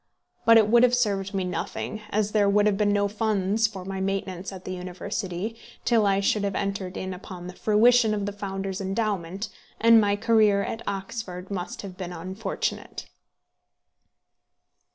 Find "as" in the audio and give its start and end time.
2.09-2.31